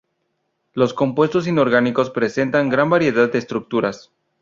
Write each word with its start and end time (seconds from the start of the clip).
Los 0.73 0.95
compuestos 0.95 1.45
inorgánicos 1.45 2.09
presentan 2.09 2.69
gran 2.69 2.89
variedad 2.89 3.31
de 3.31 3.37
estructuras. 3.37 4.09